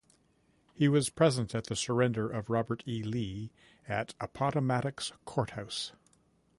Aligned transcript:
He 0.73 0.87
was 0.87 1.11
present 1.11 1.53
at 1.53 1.65
the 1.65 1.75
surrender 1.75 2.27
of 2.27 2.49
Robert 2.49 2.81
E. 2.87 3.03
Lee 3.03 3.51
at 3.87 4.15
Appomattox 4.19 5.11
Court 5.25 5.51
House. 5.51 5.91